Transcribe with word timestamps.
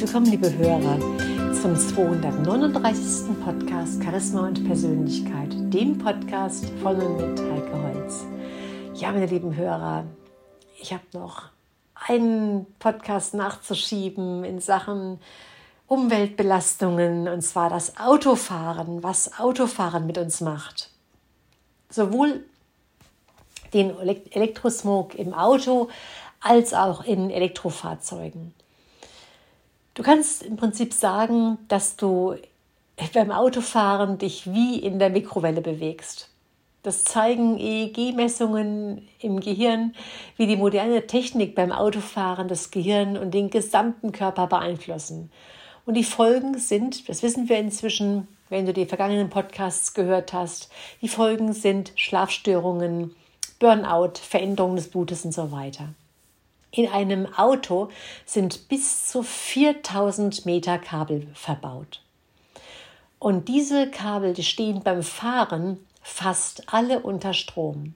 willkommen, 0.00 0.30
liebe 0.30 0.52
Hörer, 0.56 0.98
zum 1.52 1.76
239. 1.76 3.36
Podcast 3.44 4.02
Charisma 4.02 4.48
und 4.48 4.66
Persönlichkeit, 4.66 5.50
dem 5.52 5.98
Podcast 5.98 6.64
von 6.82 6.96
und 6.96 7.16
mit 7.16 7.38
Heike 7.38 7.82
Holz. 7.82 8.24
Ja, 8.94 9.12
meine 9.12 9.26
lieben 9.26 9.54
Hörer, 9.54 10.04
ich 10.80 10.92
habe 10.92 11.04
noch 11.12 11.50
einen 11.94 12.66
Podcast 12.78 13.34
nachzuschieben 13.34 14.42
in 14.42 14.60
Sachen 14.60 15.20
Umweltbelastungen, 15.86 17.28
und 17.28 17.42
zwar 17.42 17.70
das 17.70 17.96
Autofahren, 17.98 19.02
was 19.02 19.38
Autofahren 19.38 20.06
mit 20.06 20.18
uns 20.18 20.40
macht. 20.40 20.90
Sowohl 21.88 22.44
den 23.74 23.96
Elektrosmog 23.98 25.14
im 25.14 25.34
Auto 25.34 25.88
als 26.40 26.74
auch 26.74 27.04
in 27.04 27.30
Elektrofahrzeugen. 27.30 28.54
Du 30.00 30.06
kannst 30.06 30.42
im 30.44 30.56
Prinzip 30.56 30.94
sagen, 30.94 31.58
dass 31.68 31.94
du 31.94 32.34
beim 33.12 33.30
Autofahren 33.30 34.16
dich 34.16 34.50
wie 34.50 34.78
in 34.78 34.98
der 34.98 35.10
Mikrowelle 35.10 35.60
bewegst. 35.60 36.30
Das 36.82 37.04
zeigen 37.04 37.58
EEG-Messungen 37.58 39.06
im 39.18 39.40
Gehirn, 39.40 39.94
wie 40.38 40.46
die 40.46 40.56
moderne 40.56 41.06
Technik 41.06 41.54
beim 41.54 41.70
Autofahren 41.70 42.48
das 42.48 42.70
Gehirn 42.70 43.18
und 43.18 43.34
den 43.34 43.50
gesamten 43.50 44.10
Körper 44.10 44.46
beeinflussen. 44.46 45.30
Und 45.84 45.98
die 45.98 46.04
Folgen 46.04 46.56
sind, 46.56 47.06
das 47.10 47.22
wissen 47.22 47.50
wir 47.50 47.58
inzwischen, 47.58 48.26
wenn 48.48 48.64
du 48.64 48.72
die 48.72 48.86
vergangenen 48.86 49.28
Podcasts 49.28 49.92
gehört 49.92 50.32
hast, 50.32 50.70
die 51.02 51.08
Folgen 51.08 51.52
sind 51.52 51.92
Schlafstörungen, 51.96 53.14
Burnout, 53.58 54.14
Veränderungen 54.22 54.76
des 54.76 54.88
Blutes 54.88 55.26
und 55.26 55.32
so 55.32 55.52
weiter. 55.52 55.90
In 56.72 56.88
einem 56.88 57.26
Auto 57.34 57.88
sind 58.24 58.68
bis 58.68 59.06
zu 59.06 59.22
4000 59.22 60.46
Meter 60.46 60.78
Kabel 60.78 61.26
verbaut. 61.34 62.02
Und 63.18 63.48
diese 63.48 63.90
Kabel, 63.90 64.34
die 64.34 64.44
stehen 64.44 64.82
beim 64.82 65.02
Fahren 65.02 65.78
fast 66.00 66.72
alle 66.72 67.00
unter 67.00 67.34
Strom. 67.34 67.94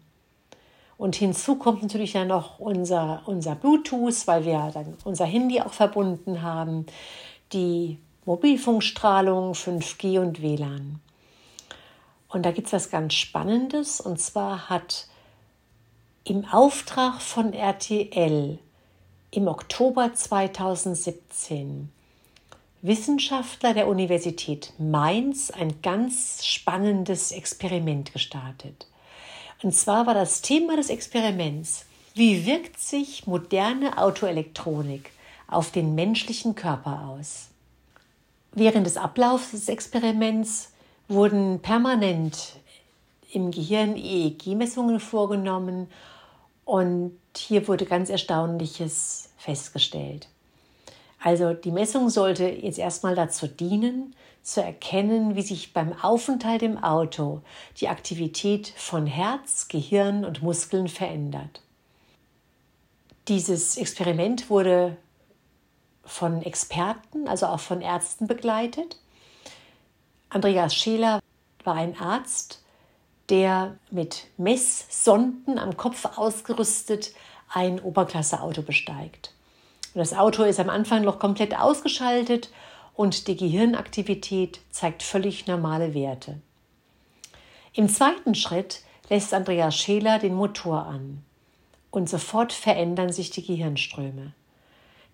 Und 0.98 1.16
hinzu 1.16 1.56
kommt 1.56 1.82
natürlich 1.82 2.12
dann 2.12 2.28
noch 2.28 2.58
unser, 2.58 3.22
unser 3.26 3.54
Bluetooth, 3.54 4.26
weil 4.26 4.44
wir 4.44 4.70
dann 4.72 4.96
unser 5.04 5.24
Handy 5.24 5.60
auch 5.60 5.72
verbunden 5.72 6.42
haben, 6.42 6.86
die 7.52 7.98
Mobilfunkstrahlung, 8.26 9.52
5G 9.52 10.20
und 10.20 10.40
WLAN. 10.40 11.00
Und 12.28 12.42
da 12.44 12.52
gibt 12.52 12.68
es 12.68 12.72
was 12.72 12.90
ganz 12.90 13.14
Spannendes, 13.14 14.00
und 14.00 14.20
zwar 14.20 14.68
hat 14.68 15.06
im 16.26 16.46
Auftrag 16.46 17.20
von 17.20 17.52
RTL 17.52 18.58
im 19.30 19.46
Oktober 19.46 20.14
2017 20.14 21.90
Wissenschaftler 22.80 23.74
der 23.74 23.88
Universität 23.88 24.72
Mainz 24.78 25.50
ein 25.50 25.82
ganz 25.82 26.46
spannendes 26.46 27.30
Experiment 27.30 28.14
gestartet. 28.14 28.86
Und 29.62 29.74
zwar 29.74 30.06
war 30.06 30.14
das 30.14 30.40
Thema 30.40 30.76
des 30.76 30.88
Experiments, 30.88 31.84
wie 32.14 32.46
wirkt 32.46 32.80
sich 32.80 33.26
moderne 33.26 33.98
Autoelektronik 33.98 35.10
auf 35.46 35.72
den 35.72 35.94
menschlichen 35.94 36.54
Körper 36.54 37.06
aus? 37.06 37.48
Während 38.52 38.86
des 38.86 38.96
Ablaufs 38.96 39.50
des 39.50 39.68
Experiments 39.68 40.72
wurden 41.06 41.60
permanent 41.60 42.54
im 43.30 43.50
Gehirn 43.50 43.96
EEG-Messungen 43.96 45.00
vorgenommen 45.00 45.88
und 46.64 47.18
hier 47.36 47.66
wurde 47.68 47.86
ganz 47.86 48.10
Erstaunliches 48.10 49.30
festgestellt. 49.36 50.28
Also 51.20 51.54
die 51.54 51.70
Messung 51.70 52.10
sollte 52.10 52.44
jetzt 52.44 52.78
erstmal 52.78 53.14
dazu 53.14 53.46
dienen, 53.46 54.14
zu 54.42 54.62
erkennen, 54.62 55.36
wie 55.36 55.42
sich 55.42 55.72
beim 55.72 55.94
Aufenthalt 56.02 56.62
im 56.62 56.82
Auto 56.82 57.40
die 57.80 57.88
Aktivität 57.88 58.68
von 58.76 59.06
Herz, 59.06 59.68
Gehirn 59.68 60.24
und 60.26 60.42
Muskeln 60.42 60.86
verändert. 60.86 61.62
Dieses 63.28 63.78
Experiment 63.78 64.50
wurde 64.50 64.98
von 66.04 66.42
Experten, 66.42 67.26
also 67.26 67.46
auch 67.46 67.60
von 67.60 67.80
Ärzten 67.80 68.26
begleitet. 68.26 69.00
Andreas 70.28 70.74
Scheler 70.74 71.20
war 71.64 71.74
ein 71.76 71.98
Arzt, 71.98 72.62
der 73.30 73.76
mit 73.90 74.26
Messsonden 74.36 75.58
am 75.58 75.76
Kopf 75.76 76.04
ausgerüstet 76.16 77.12
ein 77.48 77.80
Oberklasse-Auto 77.80 78.62
besteigt. 78.62 79.32
Und 79.94 80.00
das 80.00 80.12
Auto 80.12 80.42
ist 80.42 80.60
am 80.60 80.70
Anfang 80.70 81.02
noch 81.02 81.18
komplett 81.18 81.56
ausgeschaltet 81.58 82.50
und 82.94 83.28
die 83.28 83.36
Gehirnaktivität 83.36 84.60
zeigt 84.70 85.02
völlig 85.02 85.46
normale 85.46 85.94
Werte. 85.94 86.40
Im 87.72 87.88
zweiten 87.88 88.34
Schritt 88.34 88.82
lässt 89.08 89.34
Andreas 89.34 89.76
Scheler 89.76 90.18
den 90.18 90.34
Motor 90.34 90.86
an 90.86 91.24
und 91.90 92.08
sofort 92.08 92.52
verändern 92.52 93.12
sich 93.12 93.30
die 93.30 93.44
Gehirnströme. 93.44 94.32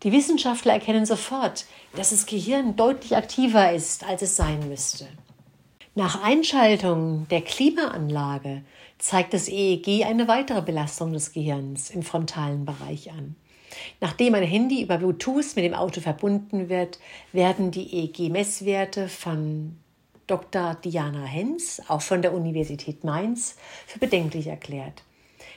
Die 0.02 0.12
Wissenschaftler 0.12 0.72
erkennen 0.72 1.04
sofort, 1.04 1.66
dass 1.94 2.10
das 2.10 2.24
Gehirn 2.24 2.76
deutlich 2.76 3.16
aktiver 3.16 3.72
ist, 3.72 4.04
als 4.04 4.22
es 4.22 4.36
sein 4.36 4.66
müsste. 4.68 5.06
Nach 6.00 6.22
Einschaltung 6.22 7.28
der 7.28 7.42
Klimaanlage 7.42 8.62
zeigt 8.96 9.34
das 9.34 9.48
EEG 9.48 10.06
eine 10.06 10.28
weitere 10.28 10.62
Belastung 10.62 11.12
des 11.12 11.34
Gehirns 11.34 11.90
im 11.90 12.02
frontalen 12.02 12.64
Bereich 12.64 13.10
an. 13.10 13.36
Nachdem 14.00 14.34
ein 14.34 14.42
Handy 14.42 14.82
über 14.82 14.96
Bluetooth 14.96 15.54
mit 15.56 15.64
dem 15.66 15.74
Auto 15.74 16.00
verbunden 16.00 16.70
wird, 16.70 16.98
werden 17.34 17.70
die 17.70 17.98
EEG-Messwerte 17.98 19.10
von 19.10 19.76
Dr. 20.26 20.74
Diana 20.82 21.26
Hens, 21.26 21.82
auch 21.86 22.00
von 22.00 22.22
der 22.22 22.32
Universität 22.32 23.04
Mainz, 23.04 23.56
für 23.86 23.98
bedenklich 23.98 24.46
erklärt. 24.46 25.02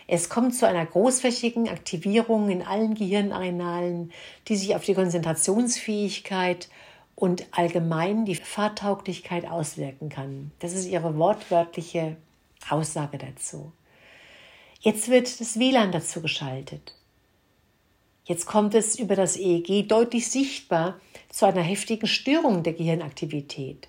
Es 0.07 0.27
kommt 0.27 0.55
zu 0.55 0.67
einer 0.67 0.85
großflächigen 0.85 1.69
Aktivierung 1.69 2.49
in 2.49 2.63
allen 2.63 2.95
Gehirnarealen, 2.95 4.11
die 4.49 4.57
sich 4.57 4.75
auf 4.75 4.83
die 4.83 4.93
Konzentrationsfähigkeit 4.93 6.67
und 7.15 7.45
allgemein 7.51 8.25
die 8.25 8.35
Fahrtauglichkeit 8.35 9.45
auswirken 9.45 10.09
kann. 10.09 10.51
Das 10.59 10.73
ist 10.73 10.87
ihre 10.87 11.17
wortwörtliche 11.17 12.17
Aussage 12.69 13.17
dazu. 13.17 13.71
Jetzt 14.79 15.09
wird 15.09 15.39
das 15.39 15.57
WLAN 15.59 15.91
dazu 15.91 16.21
geschaltet. 16.21 16.95
Jetzt 18.25 18.45
kommt 18.45 18.73
es 18.73 18.97
über 18.97 19.15
das 19.15 19.37
EEG 19.37 19.87
deutlich 19.87 20.29
sichtbar 20.29 20.99
zu 21.29 21.45
einer 21.45 21.61
heftigen 21.61 22.07
Störung 22.07 22.63
der 22.63 22.73
Gehirnaktivität. 22.73 23.87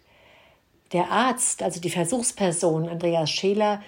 Der 0.93 1.11
Arzt, 1.11 1.63
also 1.63 1.81
die 1.81 1.91
Versuchsperson 1.91 2.89
Andreas 2.89 3.31
Scheler, 3.31 3.83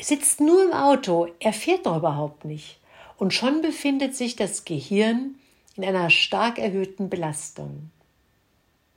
sitzt 0.00 0.40
nur 0.40 0.64
im 0.64 0.72
Auto, 0.72 1.28
er 1.38 1.52
fährt 1.52 1.86
doch 1.86 1.96
überhaupt 1.96 2.44
nicht. 2.44 2.78
Und 3.16 3.32
schon 3.32 3.62
befindet 3.62 4.16
sich 4.16 4.36
das 4.36 4.64
Gehirn 4.64 5.36
in 5.76 5.84
einer 5.84 6.10
stark 6.10 6.58
erhöhten 6.58 7.08
Belastung. 7.08 7.90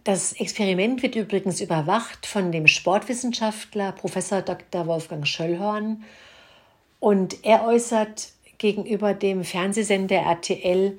Das 0.07 0.31
Experiment 0.31 1.03
wird 1.03 1.15
übrigens 1.15 1.59
überwacht 1.59 2.27
von 2.27 2.53
dem 2.53 2.67
Sportwissenschaftler 2.67 3.91
Professor 3.91 4.41
Dr. 4.41 4.87
Wolfgang 4.87 5.27
Schöllhorn 5.27 6.05
und 7.01 7.43
er 7.43 7.65
äußert 7.65 8.31
gegenüber 8.57 9.13
dem 9.13 9.43
Fernsehsender 9.43 10.15
RTL, 10.15 10.97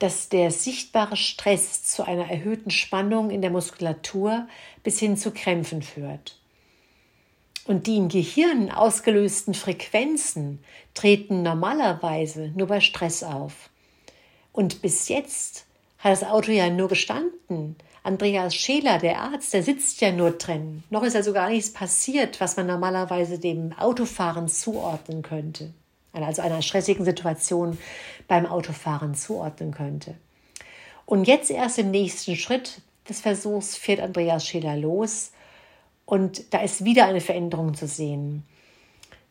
dass 0.00 0.28
der 0.28 0.50
sichtbare 0.50 1.16
Stress 1.16 1.82
zu 1.82 2.06
einer 2.06 2.30
erhöhten 2.30 2.70
Spannung 2.70 3.30
in 3.30 3.40
der 3.40 3.50
Muskulatur 3.50 4.46
bis 4.82 4.98
hin 4.98 5.16
zu 5.16 5.30
Krämpfen 5.30 5.80
führt. 5.80 6.38
Und 7.64 7.86
die 7.86 7.96
im 7.96 8.10
Gehirn 8.10 8.70
ausgelösten 8.70 9.54
Frequenzen 9.54 10.62
treten 10.92 11.42
normalerweise 11.42 12.52
nur 12.54 12.66
bei 12.66 12.80
Stress 12.80 13.22
auf. 13.22 13.70
Und 14.52 14.82
bis 14.82 15.08
jetzt 15.08 15.67
hat 15.98 16.12
das 16.12 16.24
Auto 16.24 16.52
ja 16.52 16.70
nur 16.70 16.88
gestanden. 16.88 17.76
Andreas 18.02 18.54
Scheler, 18.54 18.98
der 18.98 19.20
Arzt, 19.20 19.52
der 19.52 19.62
sitzt 19.62 20.00
ja 20.00 20.12
nur 20.12 20.30
drin. 20.30 20.82
Noch 20.90 21.02
ist 21.02 21.16
also 21.16 21.32
gar 21.32 21.50
nichts 21.50 21.72
passiert, 21.72 22.40
was 22.40 22.56
man 22.56 22.66
normalerweise 22.66 23.38
dem 23.38 23.72
Autofahren 23.78 24.48
zuordnen 24.48 25.22
könnte. 25.22 25.72
Also 26.12 26.42
einer 26.42 26.62
stressigen 26.62 27.04
Situation 27.04 27.78
beim 28.26 28.46
Autofahren 28.46 29.14
zuordnen 29.14 29.72
könnte. 29.72 30.14
Und 31.06 31.26
jetzt 31.26 31.50
erst 31.50 31.78
im 31.78 31.90
nächsten 31.90 32.36
Schritt 32.36 32.80
des 33.08 33.20
Versuchs 33.20 33.76
fährt 33.76 34.00
Andreas 34.00 34.46
Scheler 34.46 34.76
los 34.76 35.32
und 36.04 36.52
da 36.52 36.60
ist 36.60 36.84
wieder 36.84 37.06
eine 37.06 37.20
Veränderung 37.20 37.74
zu 37.74 37.86
sehen. 37.86 38.44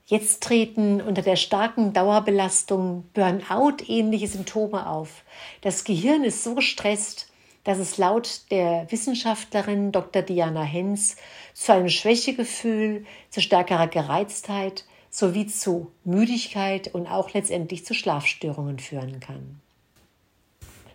Jetzt 0.09 0.41
treten 0.41 1.01
unter 1.01 1.21
der 1.21 1.35
starken 1.35 1.91
Dauerbelastung 1.91 3.03
Burnout-ähnliche 3.13 4.29
Symptome 4.29 4.87
auf. 4.87 5.23
Das 5.59 5.83
Gehirn 5.83 6.23
ist 6.23 6.45
so 6.45 6.55
gestresst, 6.55 7.29
dass 7.65 7.77
es 7.77 7.97
laut 7.97 8.49
der 8.49 8.89
Wissenschaftlerin 8.89 9.91
Dr. 9.91 10.21
Diana 10.21 10.63
Hens 10.63 11.17
zu 11.53 11.73
einem 11.73 11.89
Schwächegefühl, 11.89 13.05
zu 13.29 13.41
stärkerer 13.41 13.87
Gereiztheit 13.87 14.85
sowie 15.09 15.45
zu 15.47 15.91
Müdigkeit 16.05 16.93
und 16.95 17.07
auch 17.07 17.33
letztendlich 17.33 17.85
zu 17.85 17.93
Schlafstörungen 17.93 18.79
führen 18.79 19.19
kann. 19.19 19.59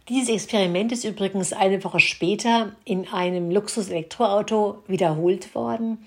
Dieses 0.08 0.30
Experiment 0.30 0.90
ist 0.90 1.04
übrigens 1.04 1.52
eine 1.52 1.84
Woche 1.84 2.00
später 2.00 2.74
in 2.86 3.06
einem 3.08 3.50
Luxus-Elektroauto 3.50 4.82
wiederholt 4.86 5.54
worden. 5.54 6.06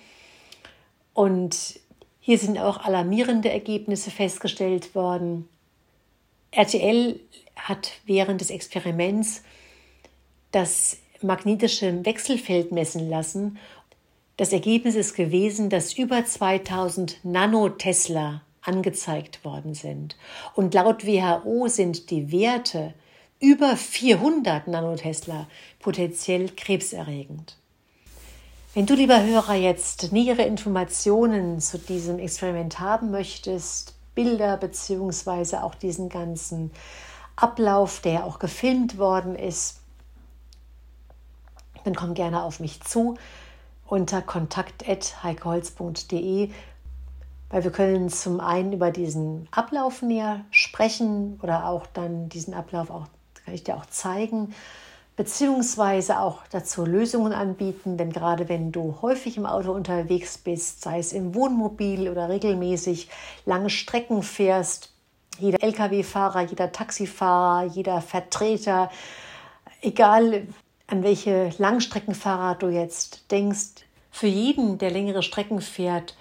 Und 1.13 1.79
hier 2.25 2.39
sind 2.39 2.57
auch 2.57 2.83
alarmierende 2.83 3.51
Ergebnisse 3.51 4.09
festgestellt 4.09 4.95
worden. 4.95 5.47
RTL 6.49 7.19
hat 7.55 7.91
während 8.07 8.41
des 8.41 8.49
Experiments 8.49 9.43
das 10.51 10.97
magnetische 11.21 12.03
Wechselfeld 12.03 12.71
messen 12.71 13.07
lassen. 13.11 13.59
Das 14.37 14.53
Ergebnis 14.53 14.95
ist 14.95 15.13
gewesen, 15.13 15.69
dass 15.69 15.93
über 15.93 16.25
2000 16.25 17.23
Nanotesla 17.23 18.41
angezeigt 18.63 19.45
worden 19.45 19.75
sind. 19.75 20.17
Und 20.55 20.73
laut 20.73 21.05
WHO 21.05 21.67
sind 21.67 22.09
die 22.09 22.31
Werte 22.31 22.95
über 23.39 23.77
400 23.77 24.67
Nanotesla 24.67 25.47
potenziell 25.77 26.49
krebserregend. 26.49 27.55
Wenn 28.75 28.85
du, 28.85 28.93
lieber 28.93 29.23
Hörer, 29.23 29.53
jetzt 29.53 30.11
nähere 30.11 30.41
Informationen 30.41 31.61
zu 31.61 31.79
diesem 31.79 32.19
Experiment 32.19 32.81
haben 32.81 33.09
möchtest, 33.09 33.95
Bilder 34.15 34.57
beziehungsweise 34.57 35.63
auch 35.63 35.75
diesen 35.75 36.09
ganzen 36.09 36.71
Ablauf, 37.37 38.01
der 38.01 38.25
auch 38.25 38.37
gefilmt 38.37 38.97
worden 38.97 39.37
ist, 39.37 39.79
dann 41.85 41.95
komm 41.95 42.15
gerne 42.15 42.43
auf 42.43 42.59
mich 42.59 42.81
zu 42.81 43.15
unter 43.85 44.21
kontakt.heikeholz.de, 44.21 46.49
weil 47.49 47.63
wir 47.63 47.71
können 47.71 48.09
zum 48.09 48.41
einen 48.41 48.73
über 48.73 48.91
diesen 48.91 49.47
Ablauf 49.51 50.01
näher 50.01 50.43
sprechen 50.51 51.39
oder 51.41 51.69
auch 51.69 51.87
dann 51.87 52.27
diesen 52.27 52.53
Ablauf 52.53 52.89
auch, 52.89 53.07
kann 53.45 53.53
ich 53.53 53.63
dir 53.63 53.77
auch 53.77 53.85
zeigen, 53.85 54.53
beziehungsweise 55.15 56.19
auch 56.19 56.43
dazu 56.51 56.85
Lösungen 56.85 57.31
anbieten, 57.31 57.97
denn 57.97 58.11
gerade 58.11 58.49
wenn 58.49 58.71
du 58.71 58.97
häufig 59.01 59.37
im 59.37 59.45
Auto 59.45 59.71
unterwegs 59.71 60.37
bist, 60.37 60.81
sei 60.81 60.99
es 60.99 61.13
im 61.13 61.33
Wohnmobil 61.35 62.09
oder 62.09 62.29
regelmäßig 62.29 63.09
lange 63.45 63.69
Strecken 63.69 64.23
fährst, 64.23 64.91
jeder 65.39 65.63
Lkw-Fahrer, 65.63 66.41
jeder 66.41 66.71
Taxifahrer, 66.71 67.65
jeder 67.67 68.01
Vertreter, 68.01 68.89
egal 69.81 70.47
an 70.87 71.03
welche 71.03 71.51
Langstreckenfahrer 71.57 72.55
du 72.55 72.67
jetzt 72.67 73.31
denkst, 73.31 73.85
für 74.11 74.27
jeden, 74.27 74.77
der 74.77 74.91
längere 74.91 75.23
Strecken 75.23 75.59
fährt, 75.59 76.15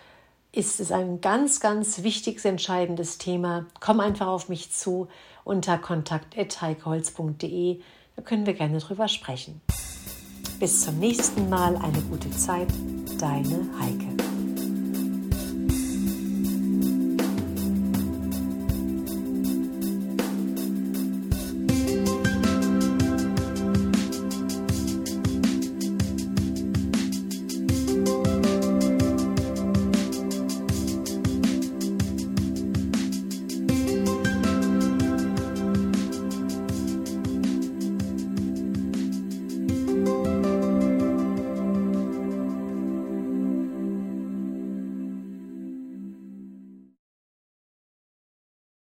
ist 0.51 0.81
es 0.81 0.93
ein 0.93 1.21
ganz, 1.21 1.61
ganz 1.61 2.03
wichtiges, 2.03 2.45
entscheidendes 2.45 3.19
Thema. 3.19 3.67
Komm 3.81 4.01
einfach 4.01 4.29
auf 4.29 4.49
mich 4.49 4.71
zu 4.73 5.09
unter 5.45 5.79
kontakt.heikeholz.de. 5.79 7.81
Da 8.17 8.23
können 8.23 8.47
wir 8.47 8.55
gerne 8.55 8.79
drüber 8.79 9.09
sprechen. 9.09 9.61
Bis 10.59 10.85
zum 10.85 10.99
nächsten 10.99 11.49
Mal. 11.49 11.77
Eine 11.77 12.01
gute 12.03 12.31
Zeit. 12.31 12.69
Deine 13.19 13.67
Heike. 13.81 14.24